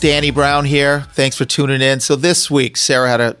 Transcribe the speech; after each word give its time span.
Danny 0.00 0.30
Brown 0.30 0.64
here. 0.64 1.06
Thanks 1.12 1.36
for 1.36 1.44
tuning 1.44 1.80
in. 1.80 1.98
So 1.98 2.14
this 2.14 2.48
week, 2.48 2.76
Sarah 2.76 3.08
had 3.08 3.20
a 3.20 3.36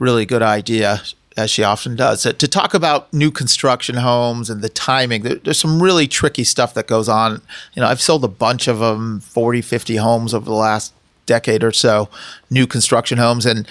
really 0.00 0.26
good 0.26 0.42
idea, 0.42 1.02
as 1.36 1.52
she 1.52 1.62
often 1.62 1.94
does, 1.94 2.24
to 2.24 2.48
talk 2.48 2.74
about 2.74 3.12
new 3.12 3.30
construction 3.30 3.96
homes 3.96 4.50
and 4.50 4.60
the 4.60 4.68
timing. 4.68 5.22
There's 5.22 5.60
some 5.60 5.80
really 5.80 6.08
tricky 6.08 6.42
stuff 6.42 6.74
that 6.74 6.88
goes 6.88 7.08
on. 7.08 7.42
You 7.74 7.82
know, 7.82 7.86
I've 7.86 8.02
sold 8.02 8.24
a 8.24 8.28
bunch 8.28 8.66
of 8.66 8.80
them, 8.80 9.20
40, 9.20 9.62
50 9.62 9.96
homes 9.96 10.34
over 10.34 10.44
the 10.44 10.52
last 10.52 10.92
decade 11.26 11.62
or 11.62 11.72
so, 11.72 12.08
new 12.50 12.66
construction 12.66 13.18
homes. 13.18 13.46
And, 13.46 13.68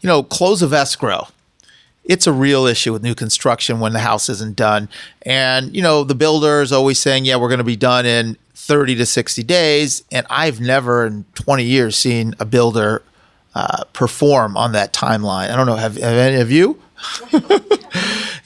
you 0.00 0.06
know, 0.06 0.22
close 0.22 0.62
of 0.62 0.72
escrow 0.72 1.28
it's 2.08 2.26
a 2.26 2.32
real 2.32 2.64
issue 2.64 2.90
with 2.90 3.02
new 3.02 3.14
construction 3.14 3.80
when 3.80 3.92
the 3.92 3.98
house 3.98 4.30
isn't 4.30 4.56
done. 4.56 4.88
And, 5.22 5.76
you 5.76 5.82
know, 5.82 6.04
the 6.04 6.14
builder 6.14 6.62
is 6.62 6.72
always 6.72 6.98
saying, 6.98 7.26
yeah, 7.26 7.36
we're 7.36 7.50
going 7.50 7.58
to 7.58 7.64
be 7.64 7.76
done 7.76 8.06
in 8.06 8.38
30 8.58 8.96
to 8.96 9.06
60 9.06 9.42
days. 9.44 10.02
And 10.10 10.26
I've 10.28 10.60
never 10.60 11.06
in 11.06 11.24
20 11.34 11.64
years 11.64 11.96
seen 11.96 12.34
a 12.40 12.44
builder 12.44 13.02
uh, 13.54 13.84
perform 13.92 14.56
on 14.56 14.72
that 14.72 14.92
timeline. 14.92 15.50
I 15.50 15.56
don't 15.56 15.66
know. 15.66 15.76
Have, 15.76 15.96
have 15.96 16.12
any 16.12 16.40
of 16.40 16.50
you? 16.50 16.80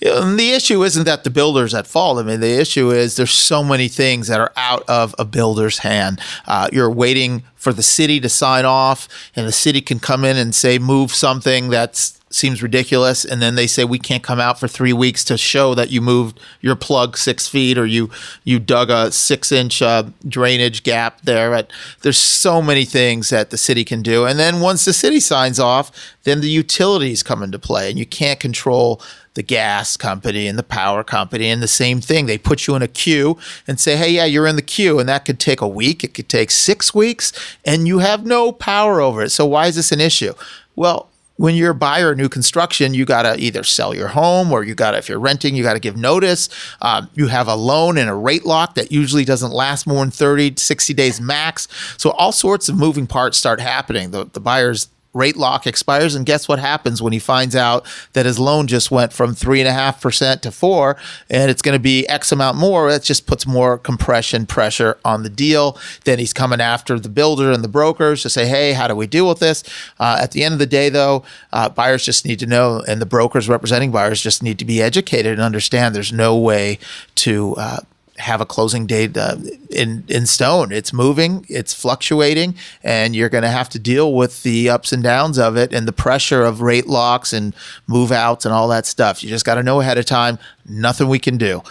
the 0.01 0.53
issue 0.55 0.85
isn't 0.85 1.05
that 1.05 1.25
the 1.25 1.31
builder's 1.31 1.73
at 1.75 1.87
fault. 1.87 2.19
I 2.19 2.23
mean, 2.23 2.41
the 2.41 2.61
issue 2.61 2.91
is 2.91 3.17
there's 3.17 3.33
so 3.33 3.65
many 3.65 3.89
things 3.89 4.29
that 4.29 4.39
are 4.39 4.53
out 4.57 4.85
of 4.89 5.15
a 5.19 5.25
builder's 5.25 5.79
hand. 5.79 6.21
Uh, 6.47 6.69
you're 6.71 6.91
waiting 6.91 7.43
for 7.55 7.73
the 7.73 7.83
city 7.83 8.21
to 8.21 8.29
sign 8.29 8.67
off, 8.67 9.09
and 9.35 9.49
the 9.49 9.53
city 9.53 9.81
can 9.81 9.99
come 9.99 10.25
in 10.25 10.37
and 10.37 10.55
say, 10.55 10.79
move 10.79 11.13
something 11.13 11.71
that's 11.71 12.21
seems 12.35 12.63
ridiculous 12.63 13.25
and 13.25 13.43
then 13.43 13.55
they 13.55 13.67
say 13.67 13.85
we 13.85 13.99
can't 13.99 14.23
come 14.23 14.41
out 14.41 14.59
for 14.59 14.69
three 14.69 14.93
weeks 14.93 15.25
to 15.25 15.37
show 15.37 15.75
that 15.75 15.91
you 15.91 16.01
moved 16.01 16.41
your 16.61 16.77
plug 16.77 17.17
six 17.17 17.49
feet 17.49 17.79
or 17.79 17.87
you 17.87 18.11
you 18.45 18.59
dug 18.59 18.91
a 18.91 19.11
six 19.13 19.53
inch 19.53 19.83
uh, 19.83 20.05
drainage 20.27 20.83
gap 20.83 21.21
there. 21.23 21.67
There's 22.03 22.19
so 22.19 22.63
many 22.63 22.85
things 22.85 23.29
that 23.31 23.51
the 23.51 23.59
city 23.59 23.85
can 23.85 24.03
do. 24.03 24.25
And 24.25 24.39
then 24.39 24.61
once 24.61 24.85
the 24.85 24.93
city 24.93 25.21
signs 25.21 25.61
off 25.61 25.91
then 26.25 26.41
the 26.41 26.49
utilities 26.49 27.23
come 27.23 27.43
into 27.43 27.59
play 27.59 27.91
and 27.91 27.99
you 27.99 28.07
can't 28.07 28.41
control 28.41 29.01
the 29.35 29.43
gas 29.43 29.97
company 29.97 30.47
and 30.47 30.59
the 30.59 30.63
power 30.63 31.03
company 31.03 31.49
and 31.49 31.63
the 31.63 31.69
same 31.69 32.01
thing. 32.01 32.27
They 32.27 32.39
put 32.39 32.67
you 32.67 32.75
in 32.75 32.83
a 32.83 32.89
queue 32.89 33.39
and 33.67 33.81
say 33.81 33.97
hey 33.97 34.11
yeah 34.11 34.25
you're 34.25 34.47
in 34.47 34.57
the 34.57 34.63
queue 34.63 34.99
and 34.99 35.09
that 35.09 35.25
could 35.25 35.41
take 35.41 35.61
a 35.61 35.69
week 35.69 36.05
it 36.05 36.15
could 36.15 36.29
take 36.29 36.51
six 36.51 36.95
weeks 36.95 37.33
and 37.65 37.87
you 37.87 37.99
have 37.99 38.25
no 38.25 38.53
power 38.53 39.01
over 39.01 39.23
it. 39.23 39.31
So 39.31 39.47
why 39.47 39.67
is 39.67 39.77
this 39.77 39.93
an 39.93 40.01
issue? 40.01 40.35
Well 40.77 41.09
when 41.43 41.57
you're 41.57 41.73
a 41.73 41.75
buyer 41.75 42.15
new 42.15 42.29
construction, 42.29 42.95
you 42.95 43.05
got 43.05 43.23
to 43.23 43.37
either 43.37 43.65
sell 43.65 43.93
your 43.93 44.07
home 44.07 44.53
or 44.53 44.63
you 44.63 44.77
got 44.77 44.93
to, 44.93 44.99
if 44.99 45.09
you're 45.09 45.19
renting, 45.19 45.57
you 45.57 45.65
got 45.65 45.73
to 45.73 45.81
give 45.81 45.97
notice. 45.97 46.49
Um, 46.81 47.11
you 47.15 47.27
have 47.27 47.49
a 47.49 47.57
loan 47.57 47.99
and 47.99 48.09
a 48.09 48.15
rate 48.15 48.47
lock 48.47 48.77
that 48.77 48.93
usually 48.93 49.25
doesn't 49.25 49.51
last 49.51 49.85
more 49.85 50.05
than 50.05 50.13
30, 50.13 50.55
60 50.57 50.95
days 50.95 51.21
max. 51.21 51.67
So 51.97 52.13
all 52.13 52.31
sorts 52.31 52.69
of 52.69 52.77
moving 52.77 53.09
parts 53.09 53.39
start 53.39 53.59
happening. 53.59 54.13
The, 54.13 54.27
the 54.27 54.39
buyer's 54.39 54.87
rate 55.15 55.37
lock 55.37 55.67
expires 55.67 56.15
and 56.15 56.25
guess 56.25 56.49
what 56.49 56.59
happens 56.59 57.03
when 57.03 57.13
he 57.13 57.19
finds 57.19 57.55
out 57.55 57.87
that 58.15 58.25
his 58.25 58.39
loan 58.39 58.67
just 58.67 58.91
went 58.91 59.13
from 59.13 59.35
three 59.35 59.61
and 59.61 59.69
a 59.69 59.73
half 59.73 60.01
percent 60.01 60.43
to 60.43 60.51
four 60.51 60.97
and 61.29 61.51
it's 61.51 61.63
going 61.63 61.77
to 61.77 61.83
be 61.83 62.09
x 62.09 62.33
amount 62.33 62.57
more? 62.57 62.91
That 62.91 63.03
just 63.03 63.27
puts 63.27 63.47
more 63.47 63.79
compression 63.79 64.47
pressure 64.47 64.99
on 65.05 65.23
the 65.23 65.29
deal. 65.29 65.79
Then 66.05 66.19
he's 66.19 66.33
coming 66.33 66.61
after 66.61 66.99
the 66.99 67.09
builder 67.09 67.53
and 67.53 67.63
the 67.63 67.69
brokers 67.69 68.23
to 68.23 68.31
say 68.31 68.47
hey 68.47 68.73
how 68.73 68.89
do 68.89 68.97
we 68.97 69.07
deal 69.07 69.29
with 69.29 69.39
this? 69.39 69.63
Uh, 69.99 70.19
at 70.21 70.33
the 70.33 70.45
end 70.45 70.55
of 70.55 70.59
the 70.59 70.67
day 70.67 70.89
though 70.89 71.25
uh, 71.53 71.69
buyers 71.69 72.05
just 72.05 72.25
need 72.25 72.39
to 72.39 72.47
know 72.47 72.83
and 72.89 73.01
the 73.01 73.07
brokers 73.07 73.49
representing 73.49 73.91
buyers 73.91 74.23
just 74.23 74.43
need 74.43 74.59
to 74.59 74.65
be 74.65 74.83
educated 74.83 75.33
and 75.33 75.43
understand 75.43 75.95
there's 75.95 76.13
no 76.13 76.37
way 76.37 76.79
to 77.17 77.55
uh, 77.57 77.81
have 78.23 78.41
a 78.41 78.47
closing 78.47 78.87
date 78.87 79.17
uh, 79.17 79.37
in 79.71 80.05
in 80.09 80.27
stone. 80.27 80.71
It's 80.73 80.93
moving, 80.93 81.45
it's 81.49 81.75
fluctuating, 81.75 82.55
and 82.83 83.17
you're 83.17 83.29
going 83.29 83.43
to 83.43 83.51
have 83.51 83.69
to 83.71 83.79
deal 83.79 84.15
with 84.15 84.43
the 84.45 84.71
ups 84.71 84.93
and 84.93 85.03
downs 85.03 85.39
of 85.39 85.57
it 85.57 85.73
and 85.73 85.87
the 85.87 85.93
pressure 85.93 86.45
of 86.45 86.61
rate 86.61 86.87
locks 86.87 87.33
and 87.33 87.55
move 87.87 88.13
outs 88.13 88.45
and 88.45 88.55
all 88.55 88.69
that 88.69 88.87
stuff. 88.87 89.23
You 89.23 89.29
just 89.29 89.45
got 89.45 89.57
to 89.57 89.63
know 89.63 89.81
ahead 89.81 89.99
of 89.99 90.07
time. 90.07 90.39
Nothing 90.67 91.09
we 91.09 91.19
can 91.19 91.37
do. 91.37 91.63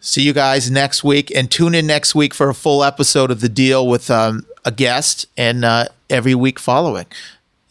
See 0.00 0.22
you 0.22 0.32
guys 0.32 0.70
next 0.70 1.04
week, 1.04 1.30
and 1.34 1.50
tune 1.50 1.74
in 1.74 1.86
next 1.86 2.14
week 2.14 2.32
for 2.32 2.48
a 2.48 2.54
full 2.54 2.82
episode 2.82 3.30
of 3.30 3.40
the 3.40 3.48
deal 3.48 3.86
with 3.86 4.10
um, 4.10 4.46
a 4.64 4.72
guest, 4.72 5.26
and 5.36 5.64
uh, 5.64 5.86
every 6.08 6.34
week 6.34 6.58
following. 6.58 7.06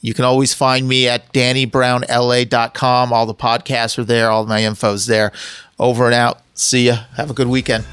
You 0.05 0.13
can 0.13 0.23
always 0.23 0.53
find 0.53 0.87
me 0.87 1.07
at 1.07 1.33
DannyBrownLA.com. 1.33 3.11
All 3.11 3.25
the 3.25 3.33
podcasts 3.33 3.97
are 3.97 4.03
there. 4.03 4.29
All 4.29 4.45
my 4.45 4.59
info's 4.59 5.07
there. 5.07 5.31
Over 5.79 6.05
and 6.05 6.13
out. 6.13 6.41
See 6.53 6.87
ya. 6.87 7.05
Have 7.15 7.29
a 7.29 7.33
good 7.33 7.47
weekend. 7.47 7.85